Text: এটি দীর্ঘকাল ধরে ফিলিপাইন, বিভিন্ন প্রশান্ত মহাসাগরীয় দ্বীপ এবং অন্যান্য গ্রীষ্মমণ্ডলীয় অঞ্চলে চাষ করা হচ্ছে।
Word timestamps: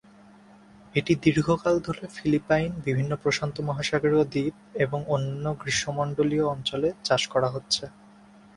এটি 0.95 1.13
দীর্ঘকাল 1.23 1.75
ধরে 1.79 2.03
ফিলিপাইন, 2.15 2.71
বিভিন্ন 2.85 3.11
প্রশান্ত 3.15 3.55
মহাসাগরীয় 3.61 4.25
দ্বীপ 4.25 4.55
এবং 4.75 4.99
অন্যান্য 5.07 5.47
গ্রীষ্মমণ্ডলীয় 5.61 6.45
অঞ্চলে 6.47 6.89
চাষ 7.03 7.21
করা 7.27 7.49
হচ্ছে। 7.49 7.83